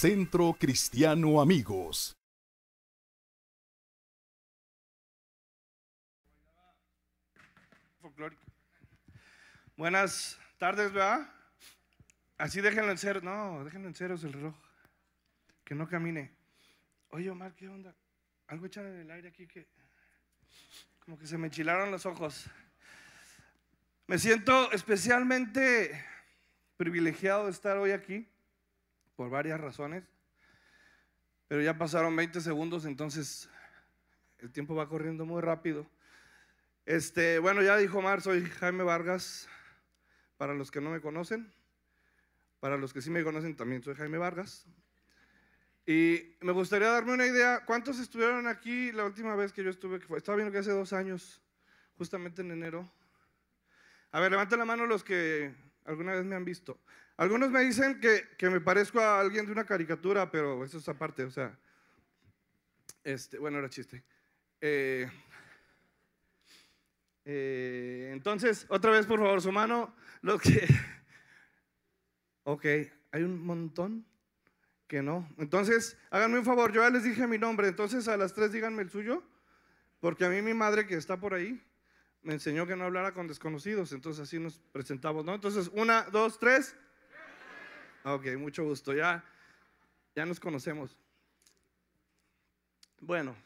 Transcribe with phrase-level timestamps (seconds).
[0.00, 2.16] Centro Cristiano Amigos.
[9.76, 11.30] Buenas tardes, ¿verdad?
[12.38, 13.20] Así déjenlo en cero.
[13.22, 14.54] No, déjenlo en ceros el reloj.
[15.64, 16.32] Que no camine.
[17.10, 17.94] Oye, Omar, ¿qué onda?
[18.46, 19.68] Algo echan en el aire aquí que.
[21.04, 22.46] Como que se me enchilaron los ojos.
[24.06, 26.02] Me siento especialmente
[26.78, 28.29] privilegiado de estar hoy aquí
[29.20, 30.02] por varias razones.
[31.46, 33.50] Pero ya pasaron 20 segundos, entonces
[34.38, 35.86] el tiempo va corriendo muy rápido.
[36.86, 39.46] Este, bueno, ya dijo Omar, soy Jaime Vargas.
[40.38, 41.52] Para los que no me conocen,
[42.60, 44.64] para los que sí me conocen, también soy Jaime Vargas.
[45.84, 50.00] Y me gustaría darme una idea, ¿cuántos estuvieron aquí la última vez que yo estuve?
[50.16, 51.42] estaba viendo que hace dos años,
[51.98, 52.90] justamente en enero.
[54.12, 56.80] A ver, levanten la mano los que alguna vez me han visto.
[57.20, 60.88] Algunos me dicen que, que me parezco a alguien de una caricatura, pero eso es
[60.88, 61.54] aparte, o sea,
[63.04, 64.02] este, bueno, era chiste.
[64.58, 65.06] Eh,
[67.26, 69.94] eh, entonces, otra vez, por favor, su mano.
[70.22, 70.66] Los que.
[72.44, 74.06] Ok, hay un montón
[74.86, 75.28] que no.
[75.36, 78.80] Entonces, háganme un favor, yo ya les dije mi nombre, entonces a las tres díganme
[78.80, 79.22] el suyo,
[80.00, 81.62] porque a mí mi madre que está por ahí
[82.22, 85.34] me enseñó que no hablara con desconocidos, entonces así nos presentamos, ¿no?
[85.34, 86.74] Entonces, una, dos, tres.
[88.02, 89.22] Ok, mucho gusto, ya,
[90.14, 90.96] ya nos conocemos.
[93.00, 93.36] Bueno.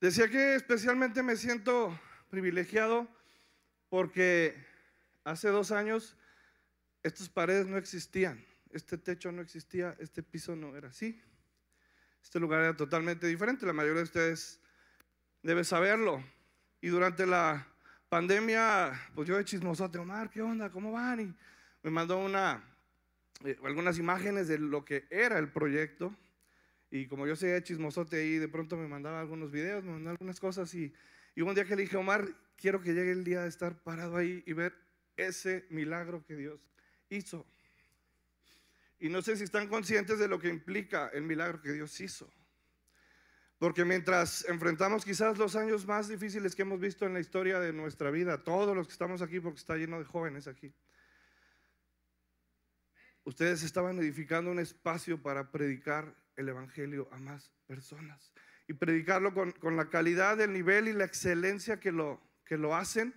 [0.00, 1.98] Decía que especialmente me siento
[2.30, 3.08] privilegiado
[3.88, 4.54] porque
[5.24, 6.16] hace dos años
[7.02, 11.20] estas paredes no existían, este techo no existía, este piso no era así.
[12.22, 14.60] Este lugar era totalmente diferente, la mayoría de ustedes
[15.42, 16.22] debe saberlo.
[16.80, 17.66] Y durante la
[18.10, 20.68] pandemia, pues yo de chismosote, Omar, ¿qué onda?
[20.68, 21.20] ¿Cómo van?
[21.20, 21.34] Y
[21.84, 22.62] me mandó una,
[23.44, 26.14] eh, algunas imágenes de lo que era el proyecto.
[26.90, 30.40] Y como yo sé chismosote ahí, de pronto me mandaba algunos videos, me mandaba algunas
[30.40, 30.74] cosas.
[30.74, 30.92] Y,
[31.36, 32.26] y un día que le dije, Omar,
[32.56, 34.74] quiero que llegue el día de estar parado ahí y ver
[35.16, 36.60] ese milagro que Dios
[37.10, 37.46] hizo.
[38.98, 42.28] Y no sé si están conscientes de lo que implica el milagro que Dios hizo.
[43.60, 47.74] Porque mientras enfrentamos quizás los años más difíciles que hemos visto en la historia de
[47.74, 50.72] nuestra vida, todos los que estamos aquí, porque está lleno de jóvenes aquí,
[53.22, 58.32] ustedes estaban edificando un espacio para predicar el Evangelio a más personas
[58.66, 62.74] y predicarlo con, con la calidad, el nivel y la excelencia que lo, que lo
[62.74, 63.12] hacen.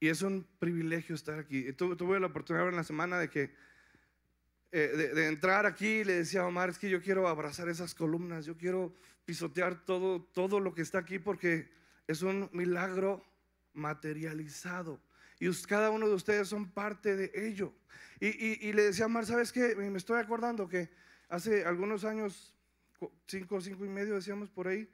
[0.00, 1.70] Y es un privilegio estar aquí.
[1.74, 3.54] Tuve, tuve la oportunidad en la semana de que
[4.76, 8.56] eh, de, entrar aquí le decía Omar, es que yo quiero abrazar esas columnas, yo
[8.56, 8.92] quiero
[9.24, 11.70] pisotear todo, todo lo que está aquí porque
[12.08, 13.24] es un milagro
[13.72, 15.00] materializado.
[15.38, 17.72] Y cada uno de ustedes son parte de ello.
[18.18, 19.76] Y, le decía a Mar, ¿sabes qué?
[19.76, 20.90] Me estoy acordando que
[21.28, 22.52] hace algunos años,
[23.28, 24.88] cinco, cinco y medio decíamos por ahí,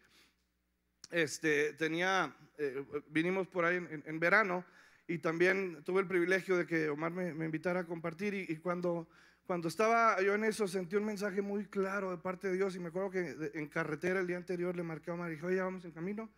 [1.10, 4.62] este, tenía, eh, vinimos por ahí en, verano
[5.08, 9.08] y también tuve el privilegio de que Omar me, invitara a compartir y, cuando,
[9.50, 12.78] cuando estaba yo en eso sentí un mensaje muy claro de parte de Dios y
[12.78, 15.60] me acuerdo que en carretera el día anterior le marqué a Omar y dije, oye,
[15.60, 16.30] vamos en camino,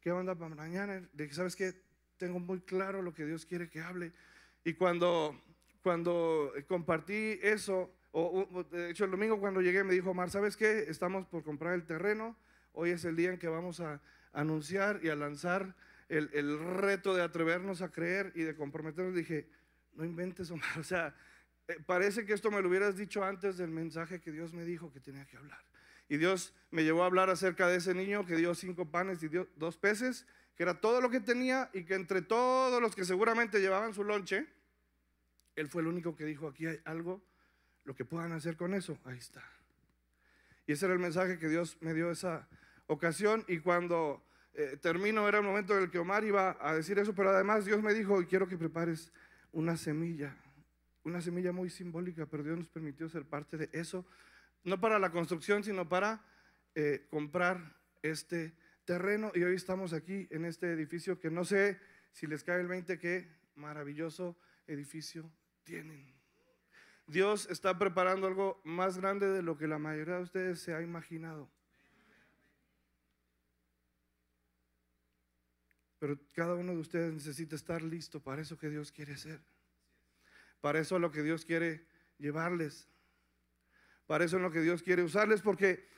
[0.00, 0.94] ¿qué onda para mañana?
[0.94, 1.74] Le dije, ¿sabes qué?
[2.16, 4.14] Tengo muy claro lo que Dios quiere que hable.
[4.64, 5.38] Y cuando
[5.82, 10.86] cuando compartí eso, o, de hecho el domingo cuando llegué me dijo Omar, ¿sabes qué?
[10.88, 12.38] Estamos por comprar el terreno,
[12.72, 14.00] hoy es el día en que vamos a
[14.32, 15.76] anunciar y a lanzar
[16.08, 19.14] el, el reto de atrevernos a creer y de comprometernos.
[19.14, 19.46] Dije,
[19.92, 21.14] no inventes Omar, o sea,
[21.86, 25.00] parece que esto me lo hubieras dicho antes del mensaje que Dios me dijo que
[25.00, 25.60] tenía que hablar.
[26.08, 29.28] Y Dios me llevó a hablar acerca de ese niño que dio cinco panes y
[29.28, 33.04] dio dos peces, que era todo lo que tenía y que entre todos los que
[33.04, 34.46] seguramente llevaban su lonche,
[35.56, 37.22] él fue el único que dijo, aquí hay algo,
[37.84, 39.42] lo que puedan hacer con eso, ahí está.
[40.66, 42.48] Y ese era el mensaje que Dios me dio esa
[42.86, 44.22] ocasión y cuando
[44.54, 47.64] eh, termino era el momento en el que Omar iba a decir eso, pero además
[47.64, 49.12] Dios me dijo, quiero que prepares
[49.52, 50.36] una semilla,
[51.06, 54.04] una semilla muy simbólica, pero Dios nos permitió ser parte de eso,
[54.64, 56.24] no para la construcción, sino para
[56.74, 58.54] eh, comprar este
[58.84, 59.30] terreno.
[59.32, 61.78] Y hoy estamos aquí en este edificio que no sé
[62.12, 64.36] si les cae el 20, qué maravilloso
[64.66, 65.30] edificio
[65.62, 66.12] tienen.
[67.06, 70.82] Dios está preparando algo más grande de lo que la mayoría de ustedes se ha
[70.82, 71.48] imaginado.
[76.00, 79.40] Pero cada uno de ustedes necesita estar listo para eso que Dios quiere hacer.
[80.60, 81.86] Para eso es lo que Dios quiere
[82.18, 82.88] llevarles.
[84.06, 85.88] Para eso es lo que Dios quiere usarles porque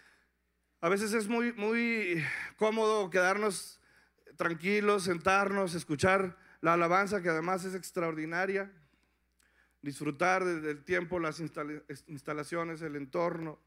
[0.80, 2.24] a veces es muy muy
[2.56, 3.80] cómodo quedarnos
[4.36, 8.72] tranquilos, sentarnos, escuchar la alabanza que además es extraordinaria,
[9.82, 13.60] disfrutar del tiempo, las instalaciones, el entorno.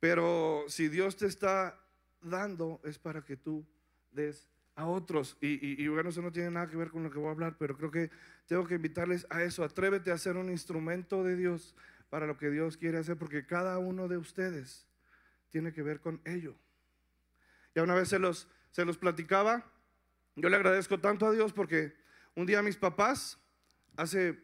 [0.00, 1.80] Pero si Dios te está
[2.20, 3.66] dando es para que tú
[4.10, 5.36] des a otros.
[5.40, 7.76] Y, bueno, eso no tiene nada que ver con lo que voy a hablar, pero
[7.76, 8.10] creo que
[8.46, 9.64] tengo que invitarles a eso.
[9.64, 11.74] Atrévete a ser un instrumento de Dios
[12.10, 14.86] para lo que Dios quiere hacer, porque cada uno de ustedes
[15.50, 16.54] tiene que ver con ello.
[17.74, 19.64] Ya una vez se los, se los platicaba,
[20.36, 21.94] yo le agradezco tanto a Dios porque
[22.34, 23.38] un día mis papás,
[23.96, 24.42] hace,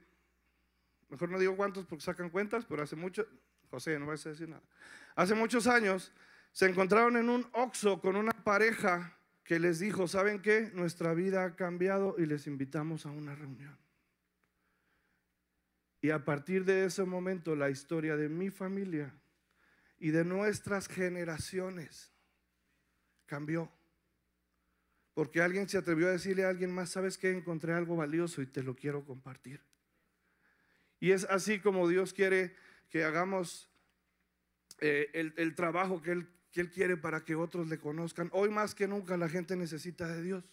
[1.08, 3.26] mejor no digo cuántos porque sacan cuentas, pero hace mucho,
[3.70, 4.62] José, no vas a decir nada,
[5.14, 6.12] hace muchos años
[6.52, 9.17] se encontraron en un oxo con una pareja
[9.48, 10.70] que les dijo, ¿saben qué?
[10.74, 13.78] Nuestra vida ha cambiado y les invitamos a una reunión.
[16.02, 19.10] Y a partir de ese momento la historia de mi familia
[19.98, 22.12] y de nuestras generaciones
[23.24, 23.72] cambió.
[25.14, 27.30] Porque alguien se atrevió a decirle a alguien más, ¿sabes qué?
[27.30, 29.62] Encontré algo valioso y te lo quiero compartir.
[31.00, 32.54] Y es así como Dios quiere
[32.90, 33.70] que hagamos
[34.80, 38.30] eh, el, el trabajo que Él que Él quiere para que otros le conozcan.
[38.32, 40.44] Hoy más que nunca la gente necesita de Dios.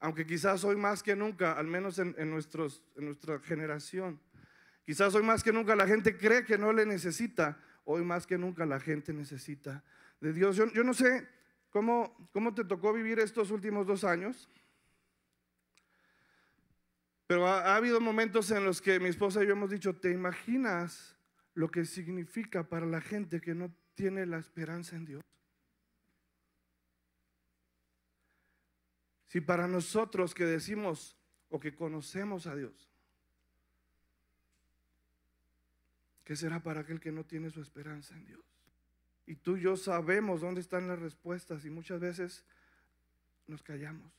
[0.00, 4.20] Aunque quizás hoy más que nunca, al menos en, nuestros, en nuestra generación,
[4.84, 7.60] quizás hoy más que nunca la gente cree que no le necesita.
[7.84, 9.82] Hoy más que nunca la gente necesita
[10.20, 10.56] de Dios.
[10.56, 11.26] Yo, no sé
[11.70, 14.48] cómo, cómo te tocó vivir estos últimos dos años.
[17.26, 20.10] Pero ha, ha, habido momentos en los que mi esposa y yo hemos dicho, ¿te
[20.10, 21.16] imaginas
[21.54, 25.22] lo que significa para la gente que no tiene la esperanza en Dios?
[29.26, 31.16] Si para nosotros que decimos
[31.48, 32.88] o que conocemos a Dios,
[36.24, 38.44] ¿qué será para aquel que no tiene su esperanza en Dios?
[39.26, 42.44] Y tú y yo sabemos dónde están las respuestas y muchas veces
[43.48, 44.12] nos callamos.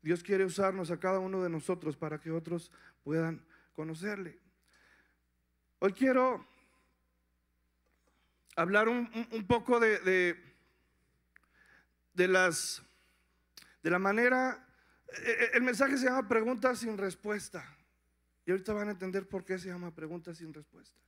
[0.00, 2.72] Dios quiere usarnos a cada uno de nosotros para que otros
[3.02, 3.44] puedan
[3.74, 4.40] conocerle.
[5.78, 6.53] Hoy quiero
[8.56, 9.08] hablar un,
[9.46, 10.36] poco de,
[12.14, 12.82] de, las,
[13.82, 14.66] de la manera,
[15.08, 17.64] e, e, el mensaje se llama preguntas sin respuesta.
[18.46, 20.98] Y ahorita van a entender por qué se llama preguntas sin respuesta.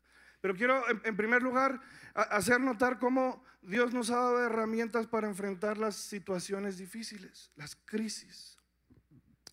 [0.41, 1.81] Pero quiero, en, primer lugar,
[2.15, 8.59] hacer notar cómo Dios nos ha dado herramientas para enfrentar las situaciones difíciles, las crisis.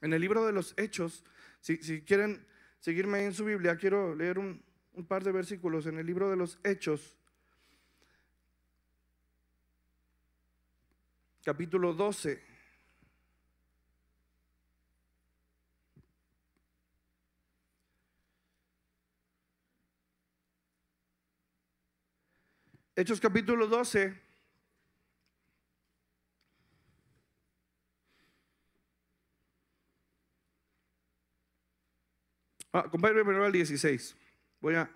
[0.01, 1.23] En el libro de los Hechos,
[1.61, 2.45] si, quieren
[2.79, 4.61] seguirme en su Biblia, quiero leer un
[5.07, 7.17] par de versículos en el libro de los Hechos,
[11.43, 12.41] capítulo 12.
[22.95, 24.21] Hechos capítulo 12.
[32.71, 34.15] Ah, primero al 16.
[34.59, 34.89] Voy a,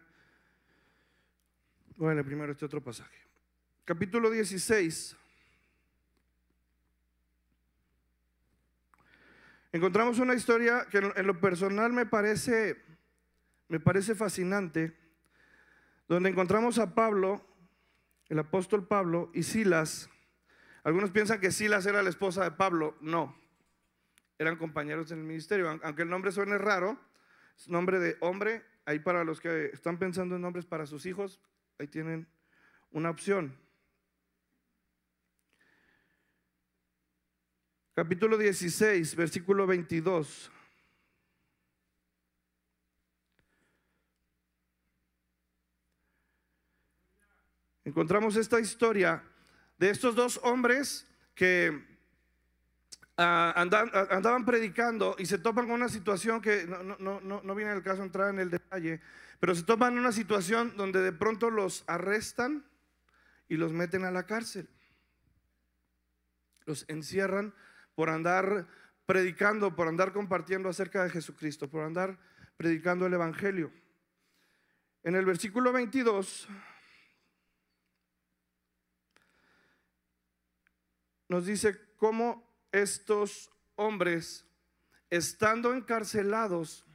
[2.23, 3.17] primero este otro pasaje.
[3.83, 5.15] Capítulo 16.
[9.71, 12.77] Encontramos una historia que en lo personal me parece,
[13.67, 14.95] me parece fascinante,
[16.07, 17.45] donde encontramos a Pablo,
[18.29, 20.09] el apóstol Pablo, y Silas.
[20.83, 22.95] Algunos piensan que Silas era la esposa de Pablo.
[23.01, 23.35] No,
[24.37, 25.79] eran compañeros en el ministerio.
[25.83, 26.99] Aunque el nombre suene raro,
[27.57, 28.63] es nombre de hombre.
[28.85, 31.41] Ahí para los que están pensando en nombres para sus hijos,
[31.77, 32.27] ahí tienen
[32.91, 33.57] una opción.
[37.97, 40.51] Capítulo 16, versículo 22.
[47.85, 49.23] Encontramos esta historia
[49.79, 51.87] de estos dos hombres que
[53.17, 58.03] ah, andaban, predicando y se topan con una situación que no, no, viene el caso
[58.03, 59.01] entrar en el detalle,
[59.39, 62.63] pero se topan en una situación donde de pronto los arrestan
[63.49, 64.69] y los meten a la cárcel.
[66.67, 67.55] Los encierran
[67.97, 68.67] por andar
[69.07, 72.19] predicando, por andar compartiendo acerca de Jesucristo, por andar
[72.55, 73.71] predicando el Evangelio.
[75.01, 76.47] En el versículo 22
[81.27, 84.45] nos dice cómo estos hombres,
[85.09, 86.85] estando encarcelados,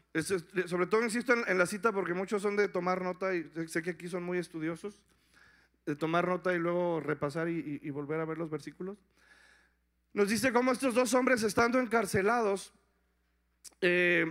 [0.66, 3.90] sobre todo insisto en, la cita porque muchos son de tomar nota y sé que
[3.90, 5.02] aquí son muy estudiosos,
[5.84, 8.98] de tomar nota y luego repasar y volver a ver los versículos.
[10.14, 12.74] Nos dice cómo estos dos hombres estando encarcelados,
[13.80, 14.30] eh,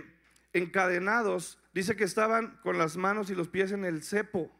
[0.52, 4.50] encadenados, dice que estaban con las manos y los pies en el cepo.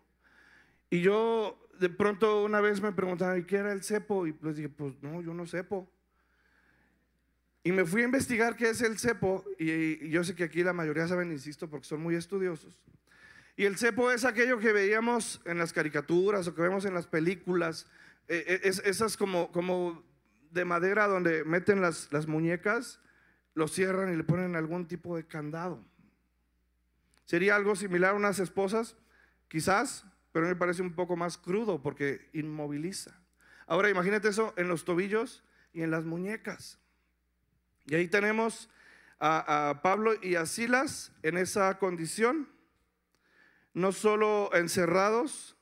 [0.90, 4.26] Y yo de pronto una vez me preguntaba, ¿y qué era el cepo?
[4.26, 5.88] Y pues dije, pues no, yo no cepo.
[7.64, 10.72] Y me fui a investigar qué es el cepo, y, yo sé que aquí la
[10.72, 12.82] mayoría saben, insisto, porque son muy estudiosos.
[13.56, 17.06] Y el cepo es aquello que veíamos en las caricaturas o que vemos en las
[17.06, 17.86] películas,
[18.26, 20.02] eh, eh, es, esas como, como
[20.52, 23.00] de madera donde meten las, las muñecas,
[23.54, 25.84] lo cierran y le ponen algún tipo de candado.
[27.24, 28.96] Sería algo similar a unas esposas,
[29.48, 33.18] quizás, pero me parece un poco más crudo porque inmoviliza.
[33.66, 36.78] Ahora imagínate eso en los tobillos y en las muñecas.
[37.86, 38.68] Y ahí tenemos
[39.18, 42.48] a, Pablo y a Silas en esa condición,
[43.72, 45.56] no solo encerrados,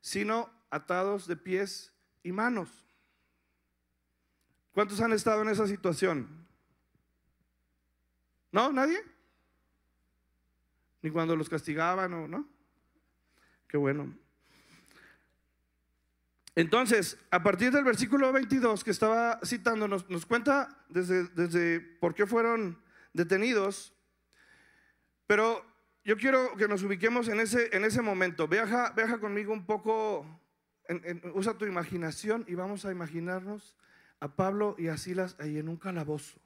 [0.00, 2.89] sino atados de pies y manos.
[4.72, 6.28] ¿Cuántos han estado en esa situación?
[8.52, 8.72] ¿No?
[8.72, 9.02] ¿Nadie?
[11.02, 12.48] Ni cuando los castigaban o no.
[13.66, 14.12] Qué bueno.
[16.54, 22.26] Entonces, a partir del versículo 22 que estaba citando, nos, cuenta desde, desde, por qué
[22.26, 22.78] fueron
[23.12, 23.94] detenidos,
[25.26, 25.64] pero
[26.04, 28.48] yo quiero que nos ubiquemos en ese, en ese momento.
[28.48, 30.26] Viaja, viaja conmigo un poco,
[31.34, 33.76] usa tu imaginación y vamos a imaginarnos
[34.20, 36.38] a Pablo y a Silas ahí en un calabozo.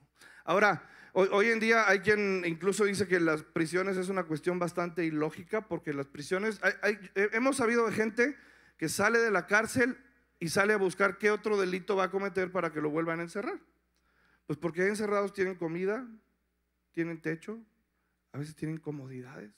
[0.44, 5.04] Ahora, hoy, en día hay quien incluso dice que las prisiones es una cuestión bastante
[5.04, 6.60] ilógica, porque las prisiones,
[7.14, 8.36] hemos sabido de gente
[8.76, 9.98] que sale de la cárcel
[10.38, 13.24] y sale a buscar qué otro delito va a cometer para que lo vuelvan a
[13.24, 13.58] encerrar.
[14.46, 16.06] Pues porque hay encerrados tienen comida,
[16.92, 17.58] tienen techo,
[18.32, 19.52] a veces tienen comodidades.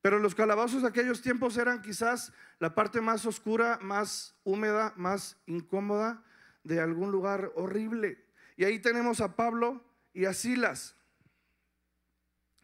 [0.00, 5.36] Pero los calabozos de aquellos tiempos eran quizás la parte más oscura, más húmeda, más
[5.46, 6.24] incómoda
[6.64, 8.24] de algún lugar horrible.
[8.56, 10.96] Y ahí tenemos a Pablo y a Silas,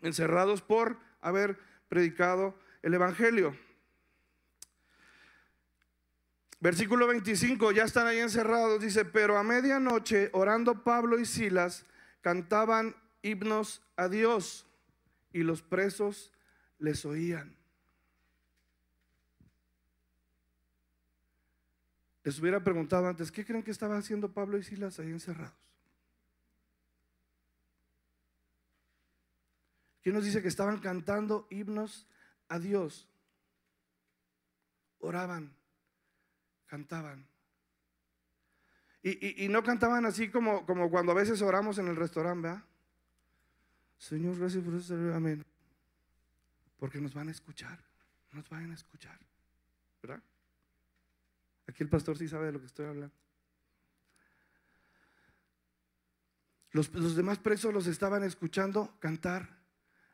[0.03, 3.57] encerrados por haber predicado el Evangelio.
[6.61, 11.85] Versículo 25, ya están ahí encerrados, dice, pero a medianoche, orando Pablo y Silas,
[12.23, 14.67] cantaban himnos a Dios
[15.33, 16.33] y los presos
[16.79, 17.56] les oían.
[22.27, 25.55] Les hubiera preguntado antes, ¿qué creen que estaban haciendo Pablo y Silas ahí encerrados?
[30.03, 32.09] ¿Quién nos dice que estaban cantando himnos
[32.49, 33.09] a Dios?
[34.99, 35.55] Oraban
[36.67, 37.29] cantaban.
[39.05, 42.65] Y, no cantaban así como, como cuando a veces oramos en el restaurante, ¿verdad?
[43.99, 45.45] Señor, gracias por eso, amén.
[46.77, 47.79] Porque nos van a escuchar,
[48.33, 49.17] nos van a escuchar,
[50.03, 50.21] ¿verdad?
[51.69, 53.15] Aquí el pastor sí sabe de lo que estoy hablando.
[56.73, 59.57] Los, los, demás presos los estaban escuchando cantar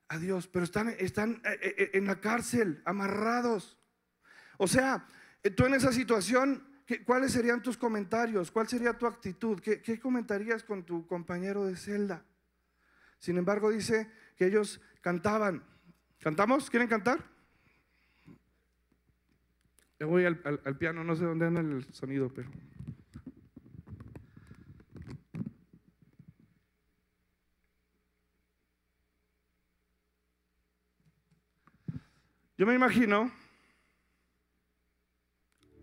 [0.08, 3.78] a Dios, pero están, están eh, eh, en la cárcel, amarrados.
[4.58, 5.08] O sea,
[5.42, 6.62] eh, tú en esa situación,
[7.04, 8.50] ¿cuáles serían tus comentarios?
[8.50, 9.58] ¿Cuál sería tu actitud?
[9.60, 12.24] ¿Qué, comentarías con tu compañero de celda?
[13.18, 15.64] Sin embargo, dice que ellos cantaban.
[16.20, 16.70] ¿Cantamos?
[16.70, 17.31] ¿Quieren cantar?
[20.02, 20.36] Le voy al,
[20.78, 22.50] piano, no sé dónde anda el sonido, pero...
[32.58, 33.30] Yo me imagino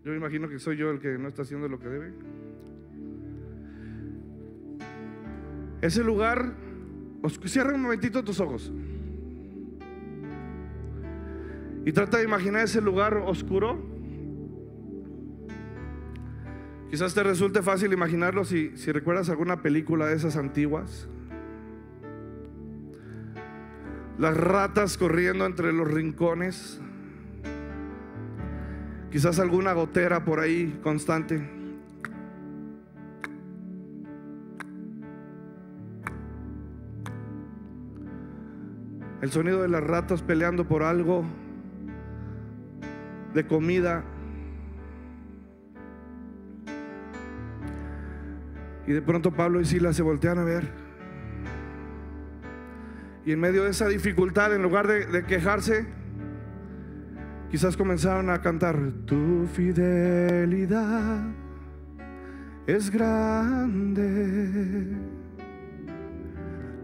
[0.04, 2.12] yo me imagino que soy yo el que no está haciendo lo que debe.
[5.80, 6.56] Ese lugar,
[7.46, 8.70] cierra un momentito tus ojos.
[11.86, 13.89] Y trata de imaginar ese lugar oscuro.
[16.90, 21.08] Quizás te resulte fácil imaginarlo si, si recuerdas alguna película de esas antiguas.
[24.18, 26.80] Las ratas corriendo entre los rincones
[29.10, 31.42] Quizás alguna gotera por ahí constante.
[39.20, 41.24] El sonido de las ratas peleando por algo
[43.34, 44.04] de comida.
[48.90, 50.68] Y de pronto Pablo y Silas se voltean a ver.
[53.24, 55.86] Y en medio de esa dificultad, en lugar de, de quejarse,
[57.50, 61.24] Quizás comenzaron a cantar, tu fidelidad
[62.64, 64.86] es grande,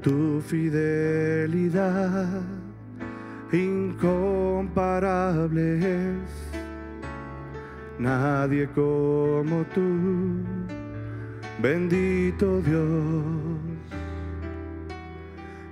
[0.02, 2.42] tu fidelidad
[3.52, 6.50] incomparable es,
[8.00, 10.42] nadie como tú,
[11.58, 12.84] Bendito Dios,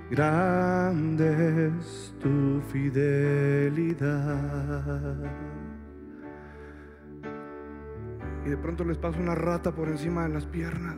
[0.09, 4.07] grande es tu fidelidad.
[8.43, 10.97] Y de pronto les pasa una rata por encima de las piernas.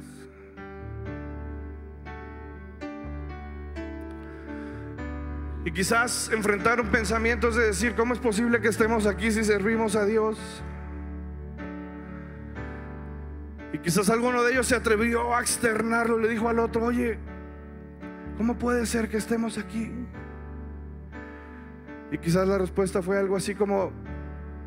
[5.65, 10.05] Y quizás enfrentaron pensamientos de decir, ¿cómo es posible que estemos aquí si servimos a
[10.05, 10.63] Dios?
[13.77, 17.19] Y quizás alguno de ellos se atrevió a externarlo, le dijo al otro, oye,
[18.35, 19.91] ¿cómo puede ser que estemos aquí?
[22.11, 23.91] Y quizás la respuesta fue algo así como,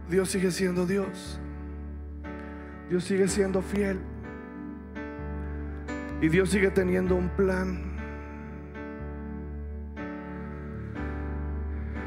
[0.08, 1.40] Dios sigue siendo Dios.
[2.88, 3.98] Dios sigue siendo fiel.
[6.20, 7.90] Y Dios sigue teniendo un plan.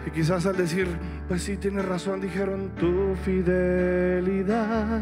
[0.07, 0.87] Y quizás al decir,
[1.27, 5.01] pues sí, tienes razón, dijeron, tu fidelidad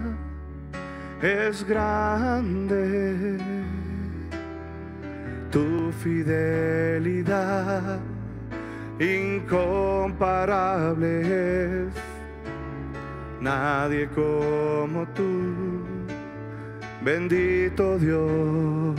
[1.22, 3.38] es grande.
[5.52, 8.00] Tu fidelidad
[9.00, 11.94] incomparable es.
[13.40, 15.82] Nadie como tú,
[17.04, 18.96] bendito Dios.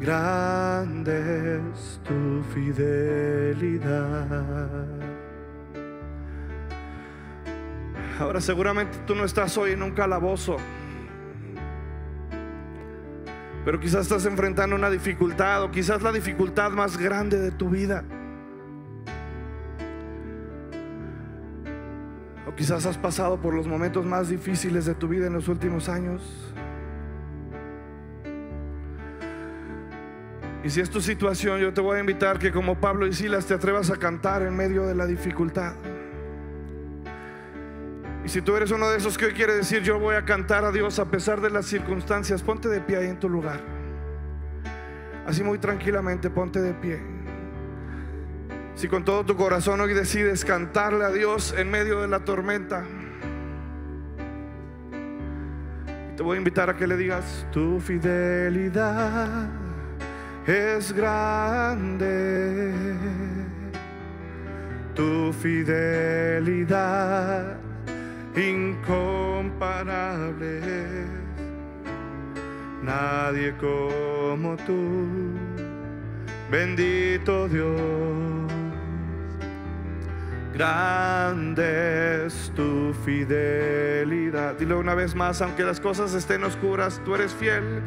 [0.00, 4.34] Grande es tu fidelidad.
[8.18, 10.56] Ahora seguramente tú no estás hoy en un calabozo,
[13.64, 18.04] pero quizás estás enfrentando una dificultad o quizás la dificultad más grande de tu vida.
[22.46, 25.88] O quizás has pasado por los momentos más difíciles de tu vida en los últimos
[25.88, 26.52] años.
[30.62, 33.46] Y si es tu situación, yo te voy a invitar que como Pablo y Silas
[33.46, 35.74] te atrevas a cantar en medio de la dificultad.
[38.24, 40.64] Y si tú eres uno de esos que hoy quiere decir, yo voy a cantar
[40.64, 43.60] a Dios a pesar de las circunstancias, ponte de pie ahí en tu lugar.
[45.26, 47.02] Así muy tranquilamente, ponte de pie.
[48.76, 52.84] Si con todo tu corazón hoy decides cantarle a Dios en medio de la tormenta,
[56.16, 59.50] te voy a invitar a que le digas, tu fidelidad
[60.46, 62.72] es grande,
[64.94, 66.44] tu fidelidad
[68.36, 70.60] incomparable.
[72.82, 75.08] Nadie como tú,
[76.50, 78.34] bendito Dios.
[80.54, 84.54] Grande es tu fidelidad.
[84.54, 87.82] Dilo una vez más, aunque las cosas estén oscuras, tú eres fiel.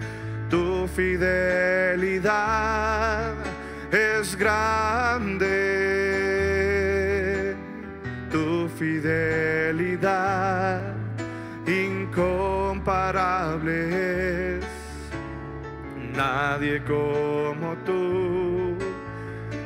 [0.50, 2.26] Tu fidelidad
[3.92, 6.27] es grande.
[8.32, 10.82] Tu fidelidad
[11.66, 14.66] incomparable es.
[16.16, 18.76] Nadie como tú,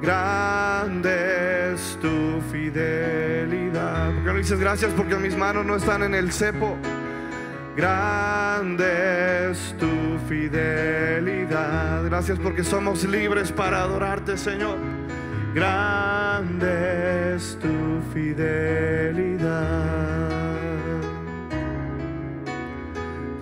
[0.04, 4.12] Grande es tu fidelidad.
[4.12, 6.76] ¿Por qué no dices gracias porque mis manos no están en el cepo?
[7.74, 12.04] Grande es tu fidelidad.
[12.04, 14.76] Gracias porque somos libres para adorarte, Señor.
[15.54, 19.74] Grande es tu fidelidad.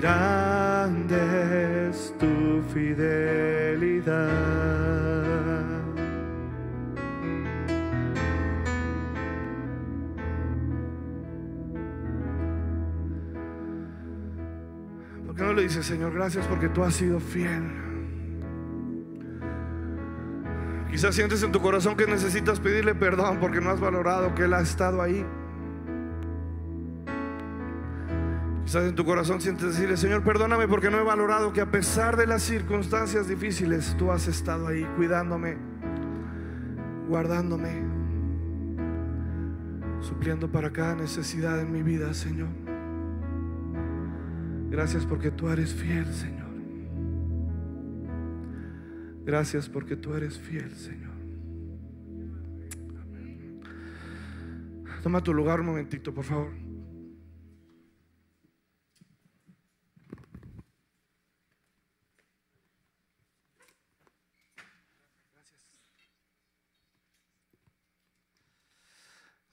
[0.01, 4.52] Grande es tu fidelidad.
[15.33, 17.62] ¿Por qué no le dices, Señor, gracias porque tú has sido fiel?
[20.90, 24.53] Quizás sientes en tu corazón que necesitas pedirle perdón porque no has valorado que Él
[24.53, 25.25] ha estado ahí.
[28.66, 32.18] Quizás en tu corazón sientes decirle, Señor, perdóname porque no he valorado que a pesar
[32.18, 35.57] de las circunstancias difíciles, tú has estado ahí cuidándome,
[37.09, 37.71] guardándome,
[40.03, 42.62] supliendo para cada necesidad en mi vida, Señor.
[44.73, 46.51] Gracias porque tú eres fiel, Señor.
[49.23, 51.13] Gracias porque tú eres fiel, Señor.
[53.03, 53.61] Amén.
[55.03, 56.55] Toma tu lugar un momentito, por favor.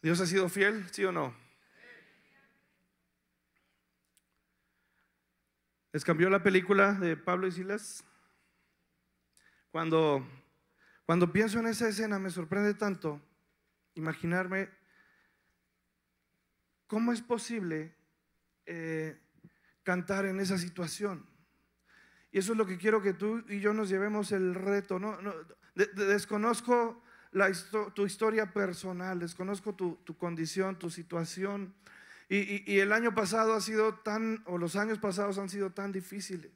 [0.01, 1.48] Dios ha sido fiel, sí o no?
[5.91, 8.03] ¿Les cambió la película de Pablo y Silas?
[9.71, 10.23] Cuando,
[11.05, 13.19] cuando pienso en esa escena me sorprende tanto
[13.95, 14.69] imaginarme
[16.85, 17.95] cómo es posible
[18.67, 19.19] eh,
[19.83, 21.25] cantar en esa situación.
[22.31, 24.99] Y eso es lo que quiero que tú y yo nos llevemos el reto.
[24.99, 25.17] No,
[25.73, 27.01] desconozco
[27.95, 31.73] tu historia personal, desconozco tu, condición, tu situación.
[32.31, 36.51] Y, el año pasado ha sido tan, o los años pasados han sido tan difíciles.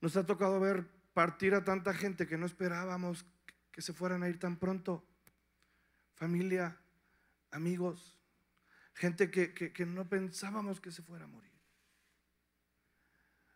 [0.00, 3.24] Nos ha tocado ver partir a tanta gente que no esperábamos
[3.70, 5.06] que se fueran a ir tan pronto.
[6.14, 6.76] Familia,
[7.52, 8.20] amigos,
[8.94, 11.52] gente que, que no pensábamos que se fuera a morir.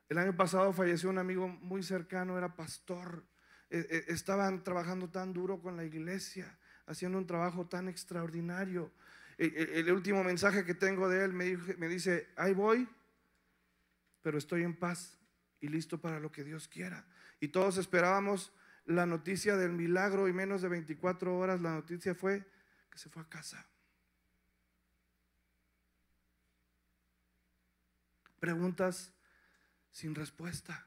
[0.09, 3.25] El año pasado falleció un amigo muy cercano, era pastor.
[3.71, 8.93] Eh, eh, estaban trabajando tan duro con la iglesia, haciendo un trabajo tan extraordinario.
[9.39, 12.89] El último mensaje que tengo de él me dice, ahí voy,
[14.23, 15.19] pero estoy en paz
[15.61, 17.07] y listo para lo que Dios quiera.
[17.39, 18.53] Y todos esperábamos
[18.87, 22.45] la noticia del milagro y menos de 24 horas la noticia fue
[22.91, 23.67] que se fue a casa.
[28.39, 29.13] Preguntas
[29.91, 30.87] sin respuesta.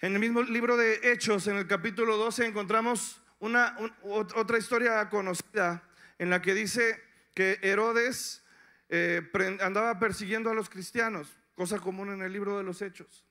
[0.00, 5.82] En el mismo libro de Hechos, en el capítulo 12, encontramos una, otra historia conocida
[6.18, 7.02] en la que dice
[7.34, 8.44] que Herodes
[8.88, 9.28] eh,
[9.60, 13.26] andaba persiguiendo a los cristianos, cosa común en el libro de los Hechos,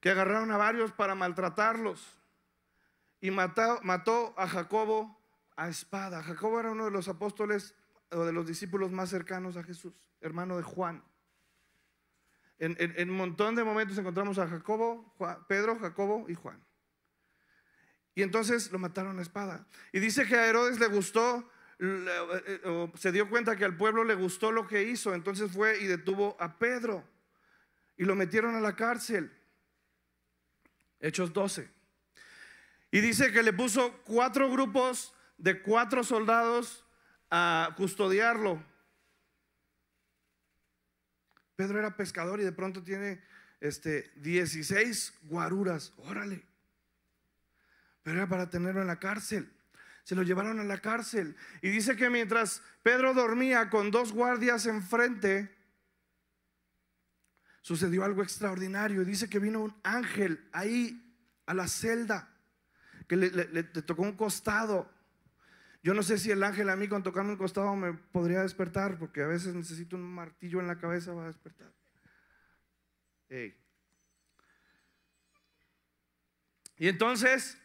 [0.00, 2.18] que agarraron a varios para maltratarlos
[3.20, 5.16] y mató, mató a Jacobo
[5.56, 6.20] a espada.
[6.24, 7.76] Jacobo era uno de los apóstoles
[8.10, 11.04] o de los discípulos más cercanos a Jesús, hermano de Juan.
[12.58, 15.14] En, un montón de momentos encontramos a Jacobo,
[15.46, 16.64] Pedro, Jacobo y Juan.
[18.14, 19.66] Y entonces lo mataron a espada.
[19.92, 24.14] Y dice que a Herodes le gustó, eh, se dio cuenta que al pueblo le
[24.14, 25.14] gustó lo que hizo.
[25.14, 27.04] Entonces fue y detuvo a Pedro.
[27.96, 29.32] Y lo metieron a la cárcel.
[31.00, 31.68] Hechos 12.
[32.90, 36.84] Y dice que le puso cuatro grupos de cuatro soldados
[37.30, 38.62] a custodiarlo
[41.56, 43.20] Pedro era pescador y de pronto tiene
[43.60, 45.92] este, 16 guaruras.
[45.98, 46.42] Órale.
[48.04, 49.52] Pero era para tenerlo en la cárcel.
[50.04, 51.34] Se lo llevaron a la cárcel.
[51.62, 55.52] Y dice que mientras Pedro dormía con dos guardias enfrente,
[57.62, 59.04] sucedió algo extraordinario.
[59.04, 61.02] Dice que vino un ángel ahí
[61.46, 62.28] a la celda,
[63.08, 64.94] que le tocó un costado
[65.84, 68.98] yo no sé si el ángel a mí con tocarme un costado me podría despertar,
[68.98, 71.70] porque a veces necesito un martillo en la cabeza para despertar.
[76.78, 77.58] Y entonces,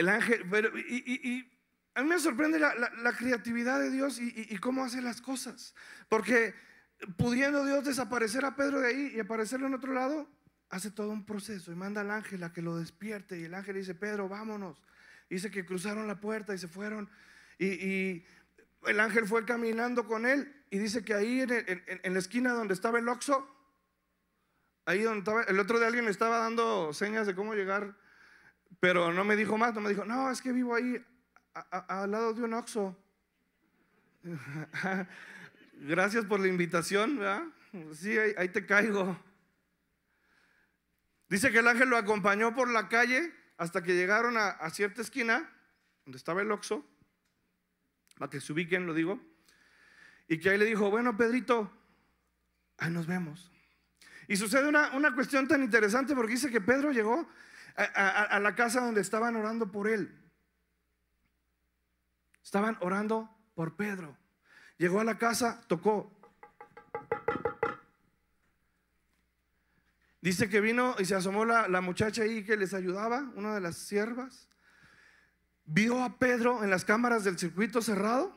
[0.00, 0.42] el ángel,
[0.88, 1.46] y,
[1.94, 5.74] a mí me sorprende la, creatividad de Dios y, cómo hace las cosas.
[6.08, 6.54] Porque
[7.18, 10.26] pudiendo Dios desaparecer a Pedro de ahí y aparecerlo en otro lado,
[10.70, 13.38] hace todo un proceso y manda al ángel a que lo despierte.
[13.38, 14.82] Y el ángel dice, Pedro, vámonos.
[15.28, 17.10] Dice que cruzaron la puerta y se fueron.
[17.58, 18.24] Y,
[18.86, 20.64] el ángel fue caminando con él.
[20.70, 23.46] Y dice que ahí en, la esquina donde estaba el Oxo,
[24.86, 27.94] ahí donde estaba, el otro de alguien estaba dando señas de cómo llegar.
[28.78, 31.04] Pero no me dijo más, no me dijo, no, es que vivo ahí
[31.70, 32.96] al lado de un Oxo.
[35.72, 37.42] Gracias por la invitación, ¿verdad?
[37.92, 39.18] Sí, ahí, te caigo.
[41.28, 45.50] Dice que el ángel lo acompañó por la calle hasta que llegaron a, cierta esquina,
[46.04, 46.86] donde estaba el Oxo,
[48.18, 49.20] para que se ubiquen, lo digo,
[50.28, 51.70] y que ahí le dijo, bueno, Pedrito,
[52.90, 53.50] nos vemos.
[54.28, 57.28] Y sucede una, una cuestión tan interesante porque dice que Pedro llegó
[57.76, 60.16] a, la casa donde estaban orando por él.
[62.42, 64.16] Estaban orando por Pedro.
[64.78, 66.10] Llegó a la casa, tocó.
[70.20, 73.76] Dice que vino y se asomó la, muchacha ahí que les ayudaba, una de las
[73.76, 74.48] siervas.
[75.64, 78.36] Vio a Pedro en las cámaras del circuito cerrado.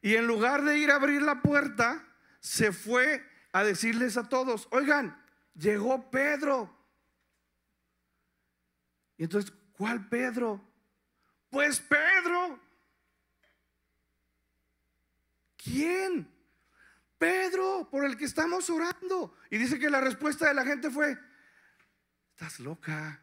[0.00, 2.06] Y en lugar de ir a abrir la puerta,
[2.40, 5.20] se fue a decirles a todos, oigan,
[5.58, 6.74] llegó Pedro.
[9.16, 10.64] Y entonces, ¿cuál Pedro?
[11.50, 12.60] Pues Pedro.
[15.56, 16.32] ¿Quién?
[17.18, 19.36] Pedro, por el que estamos orando.
[19.50, 21.18] Y dice que la respuesta de la gente fue,
[22.30, 23.20] estás loca.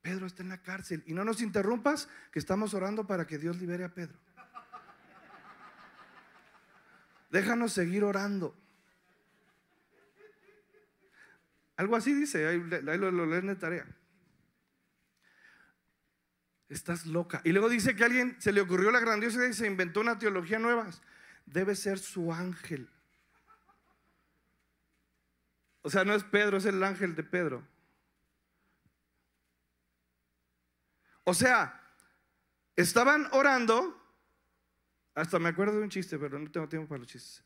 [0.00, 1.02] Pedro está en la cárcel.
[1.06, 4.18] Y no nos interrumpas que estamos orando para que Dios libere a Pedro.
[7.30, 8.56] Déjanos seguir orando.
[11.76, 13.86] Algo así dice, ahí, lo, lo leen de tarea.
[16.68, 17.40] Estás loca.
[17.44, 20.00] Y luego dice que a alguien se le ocurrió la grandiosa idea y se inventó
[20.00, 20.88] una teología nueva.
[21.46, 22.88] Debe ser su ángel.
[25.82, 27.66] O sea, no es Pedro, es el ángel de Pedro.
[31.24, 31.80] O sea,
[32.76, 34.00] estaban orando.
[35.14, 37.44] Hasta me acuerdo de un chiste, pero no tengo tiempo para los chistes.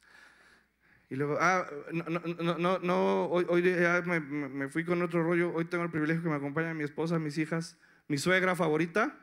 [1.11, 5.23] Y luego, ah, no, no, no, no, hoy, hoy ya me, me, fui con otro
[5.23, 5.53] rollo.
[5.55, 9.17] Hoy tengo el privilegio que me acompañen mi esposa, mis hijas, mi suegra favorita.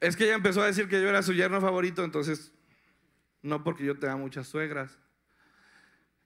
[0.00, 2.52] Es que ella empezó a decir que yo era su yerno favorito, entonces,
[3.42, 4.98] no porque yo tenga muchas suegras.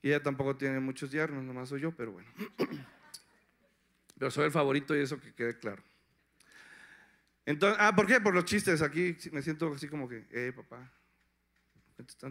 [0.00, 2.28] Y ella tampoco tiene muchos yernos, nomás soy yo, pero bueno.
[4.18, 5.82] Pero soy el favorito y eso que quede claro.
[7.44, 8.20] Entonces, ah, ¿por qué?
[8.20, 8.80] Por los chistes.
[8.80, 10.92] Aquí me siento así como que, eh, papá.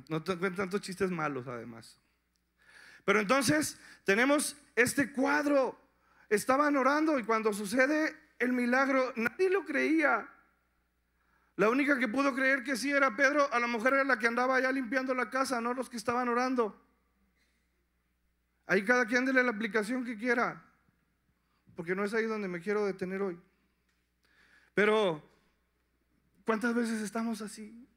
[0.10, 2.00] No tengo tantos chistes malos, además.
[3.06, 5.80] Pero entonces tenemos este cuadro.
[6.30, 10.28] Estaban orando y cuando sucede el milagro, nadie lo creía.
[11.58, 14.28] La única que pudo creer que sí era Pedro, a la mujer era la que
[14.28, 16.82] andaba allá limpiando la casa, no los que estaban orando.
[18.66, 20.64] Ahí cada quien dele la aplicación que quiera,
[21.76, 23.40] porque no es ahí donde me quiero detener hoy.
[24.74, 25.22] Pero,
[26.46, 27.88] ¿cuántas veces estamos así?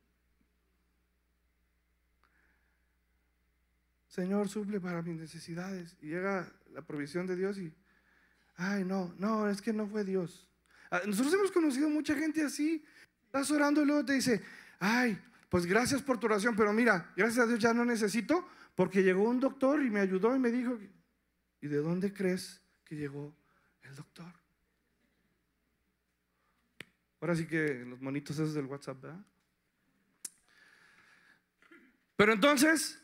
[4.14, 5.96] Señor, suple para mis necesidades.
[6.00, 7.74] Y llega la provisión de Dios y,
[8.54, 10.48] ay, no, no, es que no fue Dios.
[10.88, 12.84] Ah, nosotros hemos conocido mucha gente así.
[13.24, 14.40] Estás orando y luego te dice,
[14.78, 19.02] ay, pues gracias por tu oración, pero mira, gracias a Dios ya no necesito, porque
[19.02, 20.78] llegó un doctor y me ayudó y me dijo,
[21.60, 23.34] ¿y de dónde crees que llegó
[23.82, 24.32] el doctor?
[27.20, 29.26] Ahora sí que los monitos esos del WhatsApp, ¿verdad?
[32.14, 33.03] Pero entonces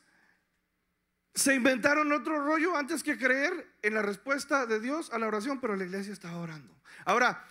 [1.34, 5.60] se inventaron otro rollo antes que creer en la respuesta de Dios a la oración,
[5.60, 6.74] pero la iglesia estaba orando.
[7.04, 7.44] Ahora,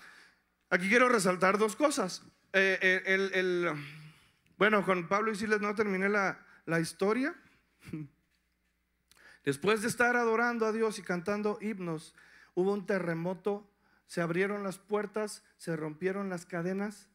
[0.70, 2.24] aquí quiero resaltar dos cosas.
[2.54, 3.74] Eh, eh,
[4.58, 7.36] bueno, con Pablo y Silas no terminé la historia.
[9.46, 12.14] Después de estar adorando a Dios y cantando himnos,
[12.54, 13.70] hubo un terremoto,
[14.06, 17.08] se abrieron las puertas, se rompieron las cadenas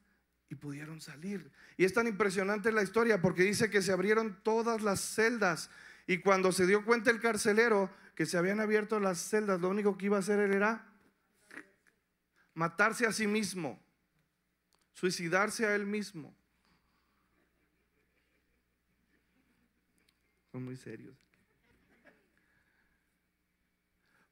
[0.49, 1.53] y pudieron salir.
[1.77, 5.71] Y es tan impresionante la historia porque dice que se abrieron todas las celdas
[6.07, 9.97] y cuando se dio cuenta el carcelero que se habían abierto las celdas, lo único
[9.97, 10.87] que iba a hacer él era
[12.55, 13.81] matarse a sí mismo,
[14.93, 16.35] suicidarse a él mismo.
[20.53, 21.17] Son muy serios.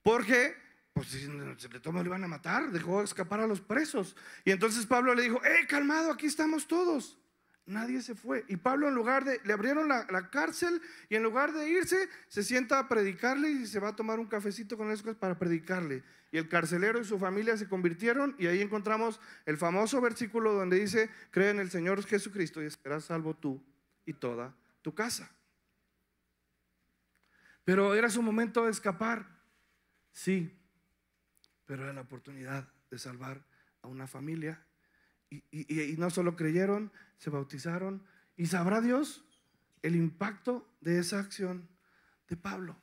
[0.02, 0.54] Porque,
[0.92, 4.14] pues si se le toma, le iban a matar, dejó escapar a los presos.
[4.44, 7.18] Y entonces Pablo le dijo, ¡eh, calmado, aquí estamos todos!
[7.64, 8.44] Nadie se fue.
[8.48, 12.42] Y Pablo en lugar de, le abrieron la, cárcel y en lugar de irse, se
[12.42, 16.02] sienta a predicarle y se va a tomar un cafecito con esas para predicarle.
[16.32, 20.80] Y el carcelero y su familia se convirtieron y ahí encontramos el famoso versículo donde
[20.80, 23.62] dice, cree en el Señor Jesucristo y serás salvo tú
[24.06, 25.30] y toda tu casa.
[27.64, 29.28] Pero era su momento de escapar,
[30.12, 30.58] sí,
[31.64, 33.44] pero era la oportunidad de salvar
[33.82, 34.66] a una familia.
[35.50, 38.02] Y, no solo creyeron, se bautizaron.
[38.36, 39.24] Y sabrá Dios
[39.82, 41.68] el impacto de esa acción
[42.28, 42.76] de Pablo.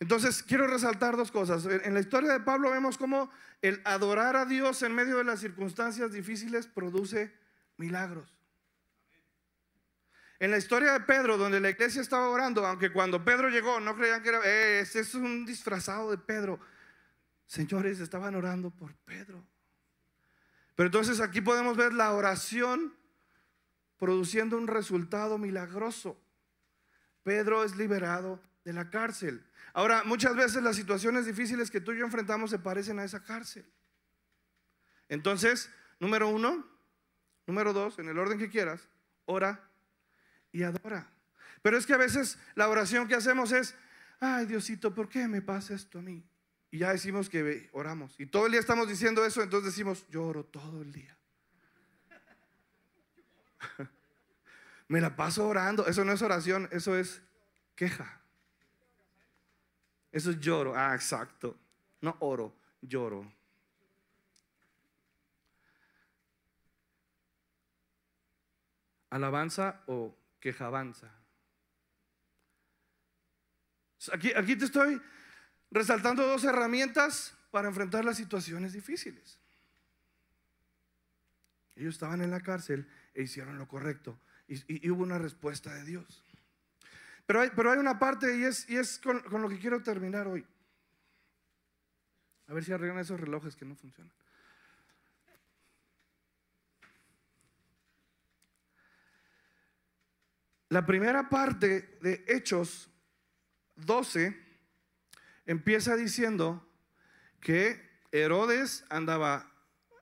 [0.00, 1.64] Entonces, quiero resaltar dos cosas.
[1.66, 3.30] En la historia de Pablo vemos cómo
[3.62, 7.32] el adorar a Dios en medio de las circunstancias difíciles produce
[7.76, 8.34] milagros.
[10.40, 13.96] En la historia de Pedro, donde la iglesia estaba orando, aunque cuando Pedro llegó no
[13.96, 16.58] creían que era, eh, este es un disfrazado de Pedro.
[17.46, 19.46] Señores, estaban orando por Pedro.
[20.74, 22.94] Pero entonces aquí podemos ver la oración
[23.98, 26.20] produciendo un resultado milagroso.
[27.22, 29.46] Pedro es liberado de la cárcel.
[29.72, 33.22] Ahora, muchas veces las situaciones difíciles que tú y yo enfrentamos se parecen a esa
[33.22, 33.64] cárcel.
[35.08, 36.66] Entonces, número uno,
[37.46, 38.88] número dos, en el orden que quieras,
[39.26, 39.68] ora
[40.52, 41.10] y adora.
[41.62, 43.74] Pero es que a veces la oración que hacemos es,
[44.20, 46.24] ay Diosito, ¿por qué me pasa esto a mí?
[46.74, 48.18] Y ya decimos que oramos.
[48.18, 51.16] Y todo el día estamos diciendo eso, entonces decimos, lloro todo el día.
[54.88, 55.86] me la paso orando.
[55.86, 57.22] Eso no es oración, eso es
[57.76, 58.20] queja.
[60.10, 60.74] Eso es lloro.
[60.76, 61.56] Ah, exacto.
[62.00, 63.32] No oro, lloro.
[69.10, 71.08] Alabanza o queja avanza.
[74.12, 75.00] Aquí, aquí te estoy
[75.74, 79.40] resaltando dos herramientas para enfrentar las situaciones difíciles.
[81.74, 86.24] Ellos estaban en la cárcel e hicieron lo correcto y, hubo una respuesta de Dios.
[87.26, 89.82] Pero hay, pero hay una parte y es, y es con, con, lo que quiero
[89.82, 90.46] terminar hoy.
[92.46, 94.12] A ver si arreglan esos relojes que no funcionan.
[100.68, 102.88] La primera parte de Hechos
[103.74, 104.43] 12
[105.46, 106.66] empieza diciendo
[107.40, 107.80] que
[108.12, 109.50] Herodes andaba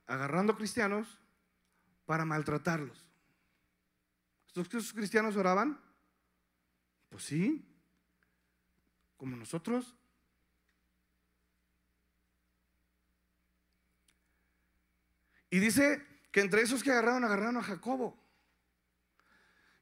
[0.07, 1.19] agarrando cristianos
[2.07, 3.09] para maltratarlos.
[4.55, 5.81] ¿Estos cristianos oraban?
[7.09, 7.65] Pues sí,
[9.17, 9.97] como nosotros.
[15.49, 18.19] Y dice que entre esos que agarraron, agarraron a Jacobo.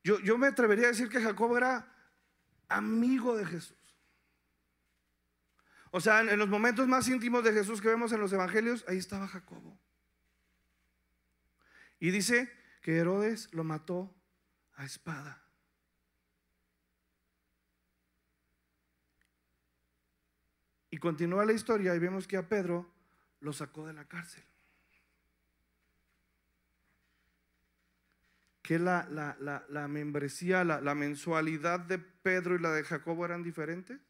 [0.02, 1.86] Yo, yo me atrevería a decir que Jacobo era
[2.68, 3.79] amigo de Jesús.
[5.90, 8.98] O sea, en los momentos más íntimos de Jesús que vemos en los evangelios, ahí
[8.98, 9.78] estaba Jacobo.
[11.98, 12.50] Y dice
[12.80, 14.14] que Herodes lo mató
[14.74, 15.44] a espada.
[20.90, 22.92] Y continúa la historia y vemos que a Pedro
[23.40, 24.44] lo sacó de la cárcel.
[28.62, 34.00] Que la, la, membresía, la, la mensualidad de Pedro y la de Jacobo eran diferentes.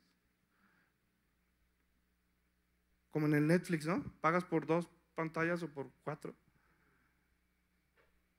[3.11, 4.03] Como en el Netflix, ¿no?
[4.21, 6.35] Pagas por dos pantallas o por cuatro.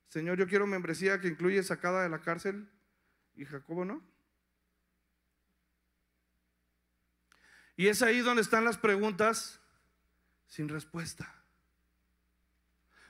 [0.07, 2.69] Señor, yo quiero membresía que incluye sacada de la cárcel
[3.35, 4.01] y Jacobo no.
[7.77, 9.59] Y es ahí donde están las preguntas
[10.47, 11.33] sin respuesta.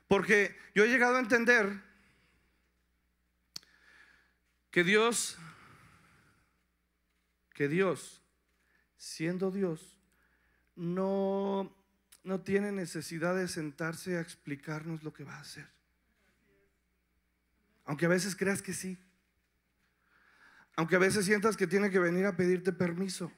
[0.08, 1.82] Porque yo he llegado a entender
[4.70, 5.38] que Dios,
[7.54, 8.22] que Dios,
[8.98, 9.91] siendo Dios,
[10.82, 11.72] no,
[12.24, 15.70] no tiene necesidad de sentarse a explicarnos lo que va a hacer.
[17.86, 18.98] Aunque a veces creas que sí.
[20.76, 23.32] Aunque a veces sientas que tiene que venir a pedirte permiso.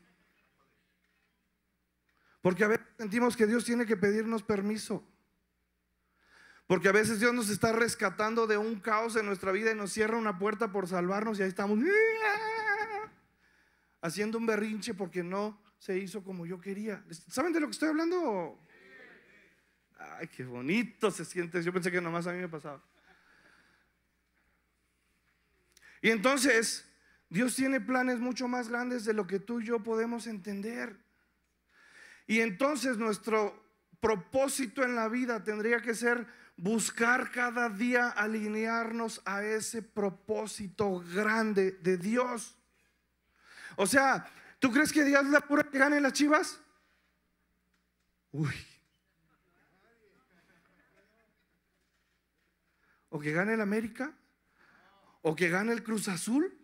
[2.41, 5.05] Porque a veces sentimos que Dios tiene que pedirnos permiso.
[6.65, 9.91] Porque a veces Dios nos está rescatando de un caos en nuestra vida y nos
[9.91, 11.77] cierra una puerta por salvarnos y ahí estamos
[14.01, 17.03] haciendo un berrinche porque no se hizo como yo quería.
[17.27, 18.57] ¿Saben de lo que estoy hablando?
[19.99, 21.61] Ay, qué bonito se siente.
[21.61, 22.81] Yo pensé que nomás a mí me pasaba.
[26.01, 26.89] Y entonces,
[27.27, 30.95] Dios tiene planes mucho más grandes de lo que tú y yo podemos entender.
[32.27, 33.61] Y entonces nuestro
[33.99, 41.71] propósito en la vida tendría que ser buscar cada día alinearnos a ese propósito grande
[41.71, 42.57] de Dios.
[43.75, 44.25] O sea,
[44.63, 46.61] ¿tú crees que Dios la pura que gane las chivas?
[48.31, 48.55] Uy.
[53.09, 54.13] ¿O que gane el América?
[55.21, 56.57] ¿O que gane el Cruz Azul?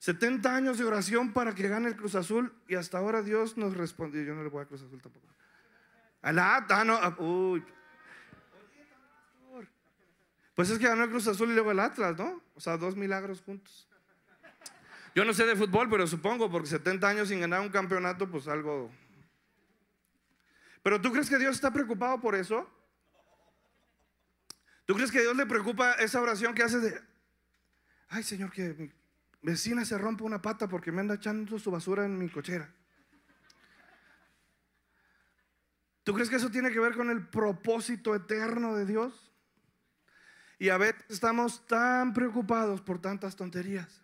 [0.00, 3.74] 70 años de oración para que gane el Cruz Azul y hasta ahora Dios nos
[3.74, 4.22] respondió.
[4.22, 5.26] Yo no le voy a Cruz Azul tampoco.
[6.20, 7.64] A la ah, no, ah, uy.
[10.54, 12.42] Pues es que ganó el Cruz Azul y luego el Atlas, ¿no?
[12.54, 13.89] O sea, dos milagros juntos.
[15.14, 18.46] Yo no sé de fútbol, pero supongo, porque 70 años sin ganar un campeonato, pues
[18.48, 18.90] algo.
[20.82, 22.68] Pero ¿tú crees que Dios está preocupado por eso?
[24.86, 27.00] ¿Tú crees que Dios le preocupa esa oración que hace de,
[28.08, 28.92] ay Señor, que
[29.42, 32.72] vecina se rompe una pata porque me anda echando su basura en mi cochera.
[36.02, 39.32] ¿Tú crees que eso tiene que ver con el propósito eterno de Dios?
[40.58, 44.02] Y a veces estamos tan preocupados por tantas tonterías.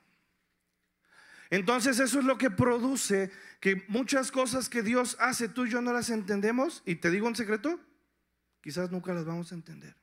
[1.50, 3.30] Entonces eso es lo que produce
[3.60, 6.82] que muchas cosas que Dios hace tú y yo no las entendemos.
[6.84, 7.80] Y te digo un secreto,
[8.60, 9.94] quizás nunca las vamos a entender.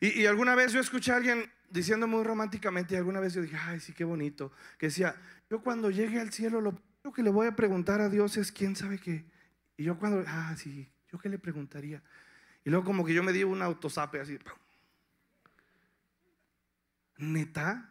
[0.00, 3.56] Y, alguna vez yo escuché a alguien diciendo muy románticamente, y alguna vez yo dije,
[3.56, 5.16] ay, sí, qué bonito, que decía,
[5.50, 8.52] yo cuando llegue al cielo, lo primero que le voy a preguntar a Dios es,
[8.52, 9.24] ¿quién sabe qué?
[9.76, 12.02] Y yo cuando, ah, sí, ¿yo qué le preguntaría?
[12.64, 14.38] Y luego como que yo me di un autosape así,
[17.16, 17.90] ¿neta?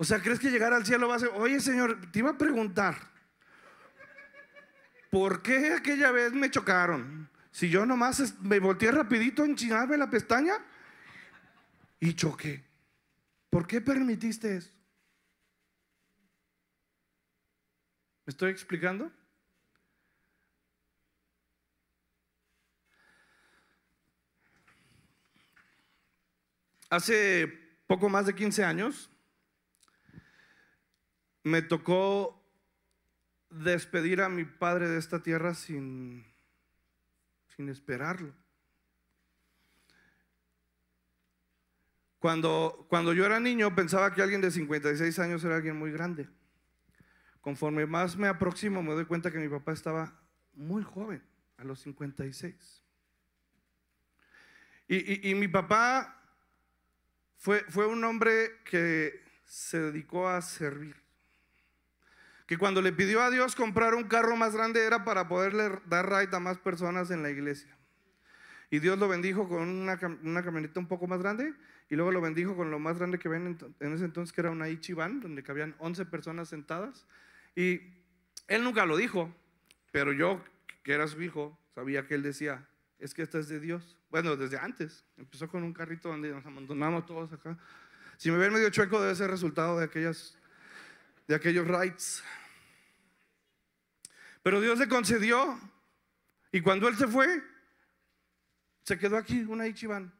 [0.00, 2.38] O sea, ¿crees que llegar al cielo va a ser, oye Señor, te iba a
[2.38, 2.96] preguntar,
[5.10, 7.28] ¿por qué aquella vez me chocaron?
[7.50, 10.54] Si yo nomás me volteé rapidito a enchinarme la pestaña
[11.98, 12.64] y choqué.
[13.50, 14.70] ¿Por qué permitiste eso?
[18.24, 19.12] ¿Me estoy explicando?
[26.88, 27.46] Hace
[27.86, 29.10] poco más de 15 años
[31.42, 32.40] me tocó
[33.50, 36.24] despedir a mi padre de esta tierra sin,
[37.56, 38.34] sin esperarlo.
[42.18, 46.28] Cuando, cuando yo era niño pensaba que alguien de 56 años era alguien muy grande.
[47.40, 50.20] Conforme más me aproximo me doy cuenta que mi papá estaba
[50.52, 51.22] muy joven,
[51.56, 52.82] a los 56.
[54.88, 56.20] Y, y, mi papá
[57.36, 60.99] fue, fue un hombre que se dedicó a servir.
[62.50, 66.10] Que cuando le pidió a Dios comprar un carro más grande era para poderle dar
[66.10, 67.70] ride a más personas en la iglesia.
[68.70, 71.54] Y Dios lo bendijo con una, camioneta un poco más grande
[71.88, 74.50] y luego lo bendijo con lo más grande que ven en, ese entonces, que era
[74.50, 77.06] una Ichiban, donde cabían 11 personas sentadas.
[77.54, 77.82] Y
[78.48, 79.32] él nunca lo dijo,
[79.92, 80.42] pero yo,
[80.82, 82.66] que era su hijo, sabía que él decía,
[82.98, 83.96] es que esta es de Dios.
[84.10, 85.04] Bueno, desde antes.
[85.16, 87.56] Empezó con un carrito donde nos abandonamos todos acá.
[88.16, 90.36] Si me ven medio chueco, debe ser resultado de, aquellas,
[91.28, 92.24] de aquellos rights.
[94.42, 95.58] Pero Dios le concedió.
[96.52, 97.42] Y cuando él se fue,
[98.82, 100.12] se quedó aquí una Ichiban,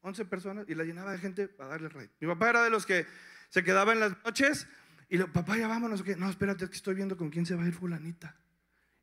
[0.00, 2.10] 11 personas, y la llenaba de gente para darle rey.
[2.20, 3.06] Mi papá era de los que
[3.50, 4.66] se quedaba en las noches
[5.08, 6.04] y le, papá, ya vámonos.
[6.16, 8.34] No, espérate, que estoy viendo con quién se va a ir fulanita.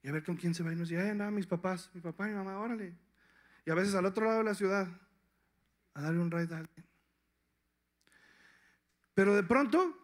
[0.01, 0.78] Y a ver con quién se va a ir.
[0.78, 2.93] Y nos decía, eh, mis papás, mi papá mi mamá, órale.
[3.65, 4.88] Y a veces al otro lado de la ciudad,
[5.93, 6.86] a darle un ride a alguien.
[9.13, 9.95] Pero de pronto,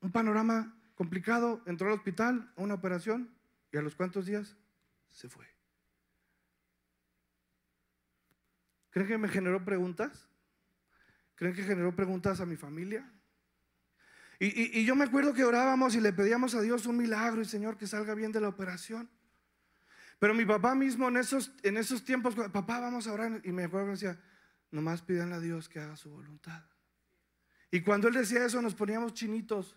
[0.00, 3.33] un panorama complicado, entró al hospital, a una operación,
[3.74, 4.56] y a los cuantos días
[5.10, 5.44] se fue.
[8.90, 10.28] ¿Creen que me generó preguntas?
[11.34, 13.12] ¿Creen que generó preguntas a mi familia?
[14.38, 17.76] Y, yo me acuerdo que orábamos y le pedíamos a Dios un milagro y Señor
[17.76, 19.10] que salga bien de la operación.
[20.20, 23.40] Pero mi papá mismo en esos, en esos tiempos, papá, vamos a orar.
[23.42, 24.20] Y me acuerdo que decía,
[24.70, 26.62] nomás pídanle a Dios que haga su voluntad.
[27.72, 29.76] Y cuando él decía eso nos poníamos chinitos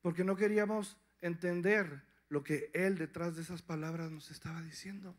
[0.00, 5.14] porque no queríamos entender lo que él detrás de esas palabras nos estaba diciendo.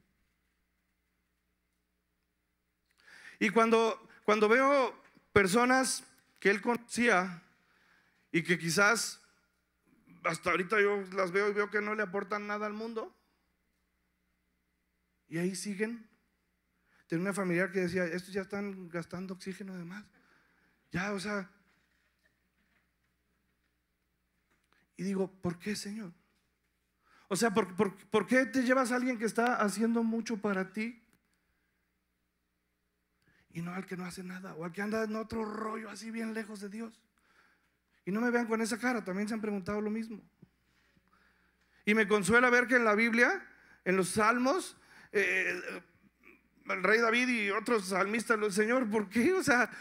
[3.40, 5.00] Y cuando, cuando veo
[5.32, 6.04] personas
[6.40, 7.44] que él conocía
[8.32, 9.22] y que quizás
[10.24, 13.14] hasta ahorita yo las veo y veo que no le aportan nada al mundo,
[15.30, 16.08] y ahí siguen.
[17.08, 20.06] Tenía una familiar que decía, estos ya están gastando oxígeno además.
[20.92, 21.50] Ya, o sea.
[24.96, 26.12] Y digo, ¿por qué, Señor?
[27.30, 31.04] O sea, ¿por, qué te llevas a alguien que está haciendo mucho para ti?
[33.58, 36.12] y no al que no hace nada, o al que anda en otro rollo así
[36.12, 37.02] bien lejos de Dios.
[38.06, 40.22] Y no me vean con esa cara, también se han preguntado lo mismo.
[41.84, 43.44] Y me consuela ver que en la Biblia,
[43.84, 44.78] en los salmos,
[45.12, 45.60] eh,
[46.70, 49.34] el rey David y otros salmistas, el Señor, ¿por qué?
[49.34, 49.72] O sea,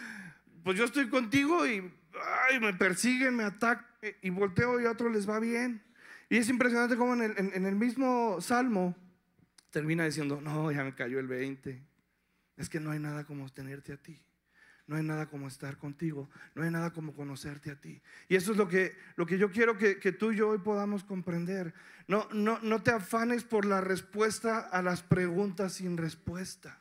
[0.65, 1.83] pues yo estoy contigo y
[2.59, 3.87] me persiguen, me atacan
[4.23, 5.86] y volteo y a otros les va bien.
[6.29, 8.97] Y es impresionante cómo en el, mismo salmo
[9.71, 11.83] termina diciendo, no, ya me cayó el 20.
[12.57, 14.21] Es que no hay nada como tenerte a ti.
[14.89, 16.29] No hay nada como estar contigo.
[16.55, 18.01] No hay nada como conocerte a ti.
[18.29, 21.05] Y eso es lo que, lo que yo quiero que, tú y yo hoy podamos
[21.05, 21.75] comprender.
[22.09, 26.81] No, no, no te afanes por la respuesta a las preguntas sin respuesta.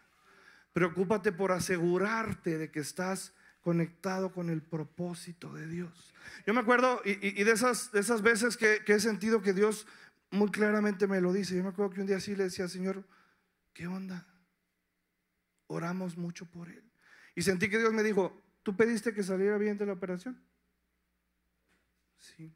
[0.73, 3.33] Preocúpate por asegurarte de que estás
[3.65, 6.13] conectado con el propósito de Dios.
[6.45, 9.87] Yo me acuerdo, y, de, esas, veces que, que he sentido que Dios
[10.29, 11.55] muy claramente me lo dice.
[11.55, 13.03] Yo me acuerdo que un día sí le decía, Señor,
[13.73, 14.27] ¿qué onda?
[15.65, 16.83] Oramos mucho por él.
[17.33, 20.39] Y sentí que Dios me dijo, ¿tú pediste que saliera bien de la operación?
[22.19, 22.53] Sí,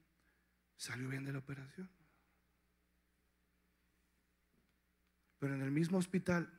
[0.78, 1.90] salió bien de la operación.
[5.40, 6.54] Pero en el mismo hospital,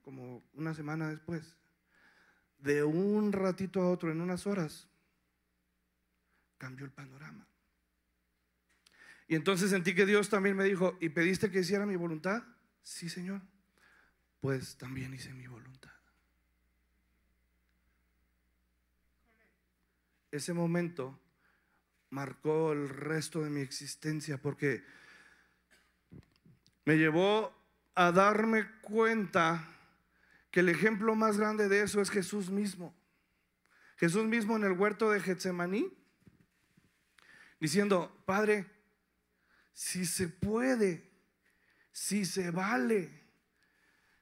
[0.00, 1.54] como una semana después,
[2.62, 4.88] de un ratito a otro, en unas horas,
[6.58, 7.46] cambió el panorama.
[9.28, 12.42] Y entonces sentí que Dios también me dijo, ¿y pediste que hiciera mi voluntad?
[12.82, 13.40] Sí, Señor.
[14.40, 15.70] Pues también hice mi voluntad.
[20.30, 21.18] ese momento
[22.10, 24.84] marcó el resto de mi existencia porque
[26.84, 27.52] me llevó
[27.94, 29.68] a darme cuenta
[30.50, 32.94] que el ejemplo más grande de eso es Jesús mismo.
[33.96, 35.92] Jesús mismo en el huerto de Getsemaní,
[37.60, 38.66] diciendo, Padre,
[39.72, 41.10] si se puede,
[41.92, 43.20] si se vale,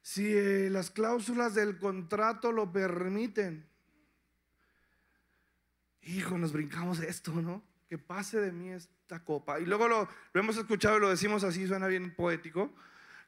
[0.03, 3.69] si eh, las cláusulas del contrato lo permiten,
[6.03, 7.63] hijo, nos brincamos esto, ¿no?
[7.89, 9.61] Que pase de mí esta copa.
[9.61, 12.75] Y luego lo, hemos escuchado y lo decimos así, suena bien poético.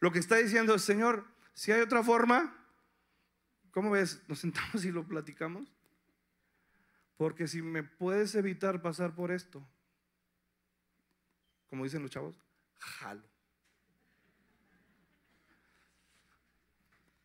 [0.00, 2.56] Lo que está diciendo es, Señor, si hay otra forma,
[3.70, 4.22] ¿cómo ves?
[4.28, 5.72] Nos sentamos y lo platicamos.
[7.16, 9.66] Porque si me puedes evitar pasar por esto,
[11.68, 12.34] como dicen los chavos,
[12.78, 13.22] jalo.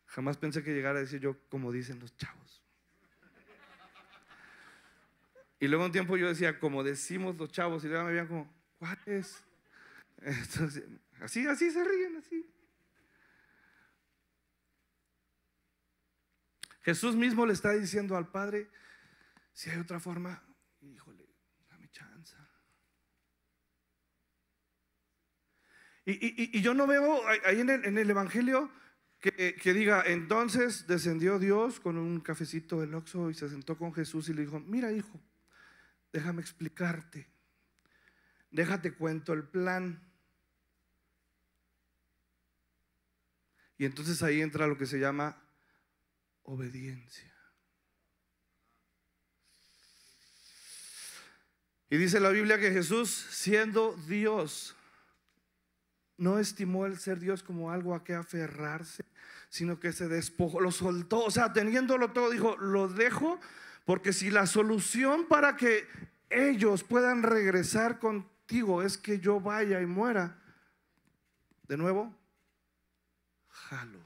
[0.06, 2.62] Jamás pensé que llegara a decir yo como dicen los chavos.
[5.58, 8.52] Y luego un tiempo yo decía, como decimos los chavos, y luego me veían como,
[8.78, 9.42] ¿cuáles?
[11.20, 12.46] así, así se ríen, así.
[16.86, 18.70] Jesús mismo le está diciendo al Padre,
[19.52, 20.40] si hay otra forma,
[20.82, 21.28] híjole,
[21.90, 22.48] chanza.
[26.04, 28.70] Y, yo no veo ahí en el, Evangelio
[29.18, 33.92] que, que, diga, entonces descendió Dios con un cafecito del Oxxo y se sentó con
[33.92, 35.20] Jesús y le dijo, mira hijo,
[36.12, 37.28] déjame explicarte,
[38.52, 40.08] déjate cuento el plan.
[43.76, 45.42] Y entonces ahí entra lo que se llama
[46.46, 47.32] obediencia.
[51.88, 54.74] Y dice la Biblia que Jesús, siendo Dios,
[56.16, 59.04] no estimó el ser Dios como algo a que aferrarse,
[59.48, 63.38] sino que se despojó, lo soltó, o sea, teniéndolo todo, dijo, lo dejo,
[63.84, 65.86] porque si la solución para que
[66.28, 70.42] ellos puedan regresar contigo es que yo vaya y muera,
[71.68, 72.12] de nuevo,
[73.48, 74.05] jalo.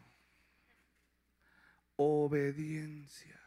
[2.03, 3.39] Obediencia.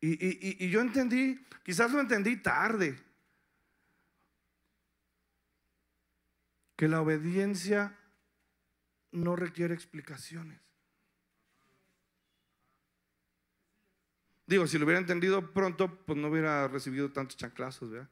[0.00, 2.98] Y, y, yo entendí, quizás lo entendí tarde,
[6.76, 7.94] que la obediencia
[9.10, 10.58] no requiere explicaciones.
[14.46, 18.08] Digo, si lo hubiera entendido pronto, pues no hubiera recibido tantos chanclazos, ¿verdad?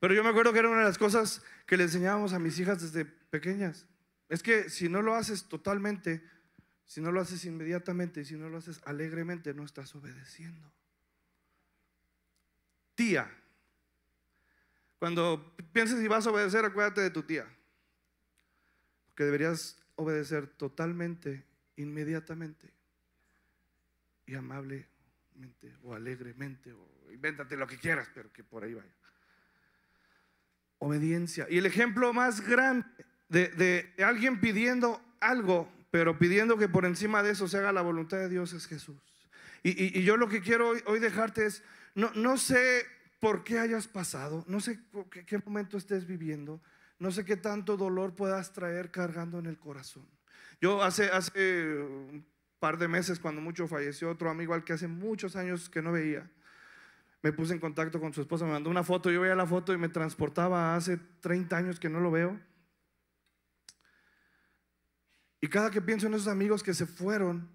[0.00, 2.58] Pero yo me acuerdo que era una de las cosas que le enseñábamos a mis
[2.58, 3.86] hijas desde pequeñas.
[4.28, 6.22] Es que si no lo haces totalmente,
[6.84, 10.72] si no lo haces inmediatamente y si no lo haces alegremente, no estás obedeciendo.
[12.94, 13.30] Tía,
[14.98, 17.46] cuando pienses si vas a obedecer, acuérdate de tu tía.
[19.06, 21.44] Porque deberías obedecer totalmente,
[21.76, 22.72] inmediatamente
[24.26, 24.88] y amablemente
[25.82, 28.92] o alegremente o invéntate lo que quieras, pero que por ahí vaya.
[30.78, 31.46] Obediencia.
[31.48, 37.30] Y el ejemplo más grande de, alguien pidiendo algo, pero pidiendo que por encima de
[37.30, 38.96] eso se haga la voluntad de Dios es Jesús.
[39.62, 41.62] Y, yo lo que quiero hoy, dejarte es,
[41.94, 42.86] no, no sé
[43.20, 44.78] por qué hayas pasado, no sé
[45.10, 46.62] qué, qué momento estés viviendo,
[46.98, 50.06] no sé qué tanto dolor puedas traer cargando en el corazón.
[50.60, 52.26] Yo hace, hace un
[52.58, 55.92] par de meses, cuando mucho falleció otro amigo al que hace muchos años que no
[55.92, 56.28] veía,
[57.22, 59.72] me puse en contacto con su esposa, me mandó una foto, yo veía la foto
[59.72, 62.38] y me transportaba hace 30 años que no lo veo.
[65.40, 67.48] Y cada que pienso en esos amigos que se fueron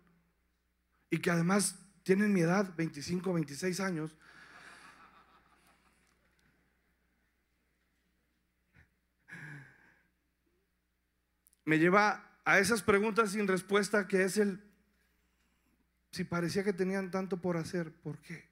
[1.09, 4.15] y que además tienen mi edad, 25, 26 años,
[11.65, 14.61] me lleva a esas preguntas sin respuesta que es el,
[16.11, 18.49] si parecía que tenían tanto por hacer, ¿por qué?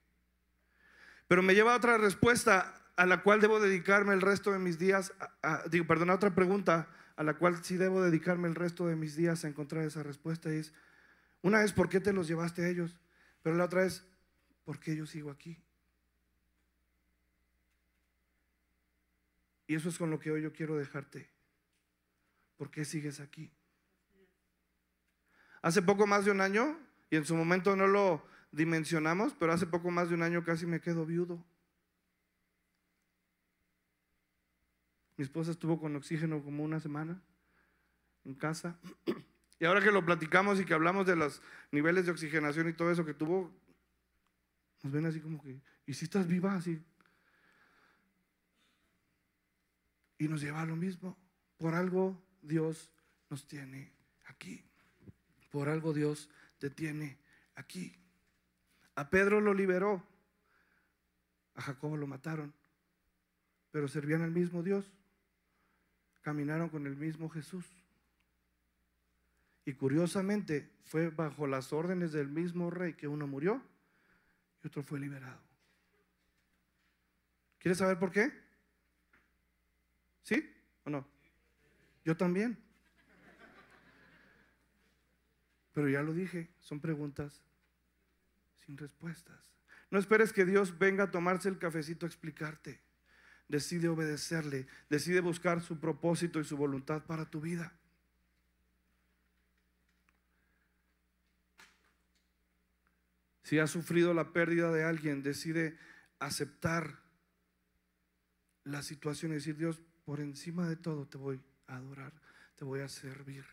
[1.27, 4.77] Pero me lleva a otra respuesta a la cual debo dedicarme el resto de mis
[4.77, 5.13] días,
[5.69, 6.87] digo, perdón, a otra pregunta
[7.21, 10.51] a la cual sí debo dedicarme el resto de mis días a encontrar esa respuesta
[10.51, 10.73] es,
[11.43, 12.97] una es, ¿por qué te los llevaste a ellos?
[13.43, 14.03] Pero la otra es,
[14.65, 15.55] ¿por qué yo sigo aquí?
[19.67, 21.29] Y eso es con lo que hoy yo quiero dejarte.
[22.57, 23.53] ¿Por qué sigues aquí?
[25.61, 26.75] Hace poco más de un año,
[27.11, 30.65] y en su momento no lo dimensionamos, pero hace poco más de un año casi
[30.65, 31.45] me quedo viudo.
[35.21, 37.21] Mi esposa estuvo con oxígeno como una semana
[38.25, 38.79] en casa.
[39.59, 42.89] Y ahora que lo platicamos y que hablamos de los niveles de oxigenación y todo
[42.89, 43.53] eso que tuvo,
[44.81, 46.83] nos ven así como que, ¿y si estás viva así?
[50.17, 51.15] Y nos lleva a lo mismo.
[51.57, 52.89] Por algo Dios
[53.29, 53.93] nos tiene
[54.25, 54.65] aquí.
[55.51, 57.19] Por algo Dios te tiene
[57.53, 57.95] aquí.
[58.95, 60.03] A Pedro lo liberó.
[61.53, 62.55] A Jacobo lo mataron.
[63.69, 64.91] Pero servían al mismo Dios.
[66.21, 67.65] Caminaron con el mismo Jesús.
[69.65, 73.61] Y curiosamente fue bajo las órdenes del mismo rey que uno murió
[74.63, 75.39] y otro fue liberado.
[77.59, 78.31] ¿Quieres saber por qué?
[80.23, 80.49] ¿Sí
[80.83, 81.07] o no?
[82.03, 82.57] Yo también.
[85.73, 87.41] Pero ya lo dije, son preguntas
[88.65, 89.51] sin respuestas.
[89.89, 92.81] No esperes que Dios venga a tomarse el cafecito a explicarte.
[93.51, 97.73] Decide obedecerle, decide buscar su propósito y su voluntad para tu vida.
[103.43, 105.77] Si has sufrido la pérdida de alguien, decide
[106.19, 107.01] aceptar
[108.63, 112.13] la situación y decir, Dios, por encima de todo te voy adorar,
[112.55, 113.43] te voy a servir.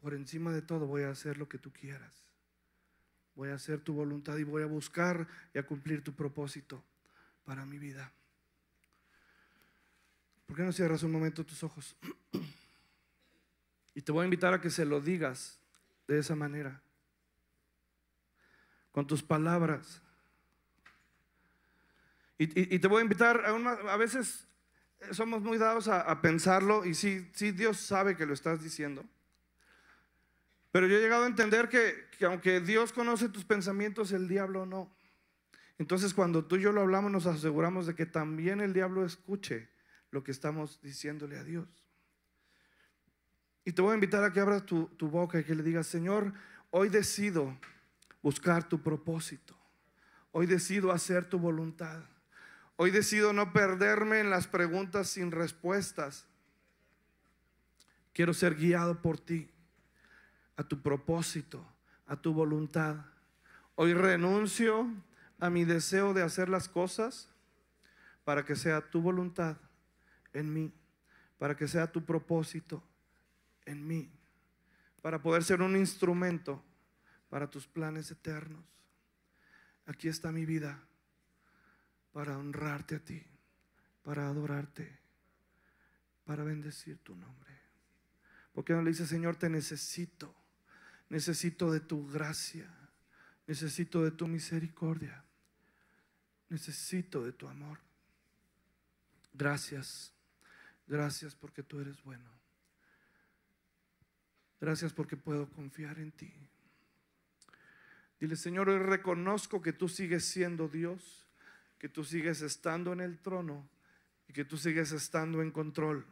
[0.00, 2.24] Por encima de todo voy a hacer lo que tú quieras.
[3.36, 6.82] Voy a hacer tu voluntad y voy a buscar y a cumplir tu propósito
[7.44, 8.12] para mi vida.
[10.46, 11.96] ¿Por qué no cierras un momento tus ojos?
[13.94, 15.58] Y te voy a invitar a que se lo digas
[16.06, 16.80] de esa manera.
[18.92, 20.00] Con tus palabras.
[22.38, 24.46] Y, te voy a invitar, a, a veces
[25.12, 29.04] somos muy dados a, a pensarlo y sí, sí, Dios sabe que lo estás diciendo.
[30.70, 34.66] Pero yo he llegado a entender que, que aunque Dios conoce tus pensamientos, el diablo
[34.66, 34.94] no.
[35.78, 39.70] Entonces cuando tú y yo lo hablamos, nos aseguramos de que también el diablo escuche
[40.16, 41.68] lo que estamos diciéndole a Dios.
[43.66, 45.86] Y te voy a invitar a que abras tu, tu boca y que le digas,
[45.86, 46.32] Señor,
[46.70, 47.54] hoy decido
[48.22, 49.54] buscar tu propósito.
[50.32, 52.02] Hoy decido hacer tu voluntad.
[52.76, 56.24] Hoy decido no perderme en las preguntas sin respuestas.
[58.14, 59.50] Quiero ser guiado por ti,
[60.56, 61.62] a tu propósito,
[62.06, 63.04] a tu voluntad.
[63.74, 64.90] Hoy renuncio
[65.40, 67.28] a mi deseo de hacer las cosas
[68.24, 69.58] para que sea tu voluntad
[70.38, 70.72] en mí,
[71.38, 72.82] para que sea tu propósito
[73.64, 74.10] en mí,
[75.02, 76.62] para poder ser un instrumento
[77.28, 78.64] para tus planes eternos.
[79.86, 80.82] Aquí está mi vida
[82.12, 83.22] para honrarte a ti,
[84.02, 84.98] para adorarte,
[86.24, 87.54] para bendecir tu nombre.
[88.52, 90.34] Porque no le dice, Señor, te necesito,
[91.08, 92.68] necesito de tu gracia,
[93.46, 95.24] necesito de tu misericordia,
[96.48, 97.78] necesito de tu amor.
[99.34, 100.15] Gracias,
[100.86, 102.30] gracias porque tú eres bueno.
[104.60, 106.32] Gracias porque puedo confiar en ti.
[108.18, 111.26] Dile, Señor, hoy reconozco que tú sigues siendo Dios,
[111.78, 113.68] que tú sigues estando en el trono
[114.28, 116.06] y que tú sigues estando en control.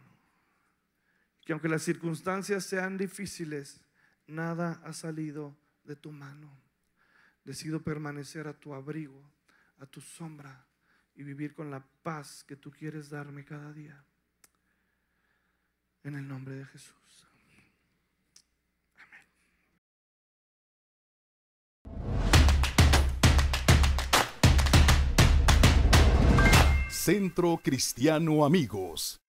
[1.45, 3.81] Que aunque las circunstancias sean difíciles,
[4.27, 6.51] nada ha salido de tu mano.
[7.45, 9.23] Decido permanecer a tu abrigo,
[9.79, 10.67] a tu sombra
[11.15, 14.05] y vivir con la paz que tú quieres darme cada día.
[16.05, 16.95] En el nombre de Jesús.
[26.91, 29.24] Centro Cristiano Amigos.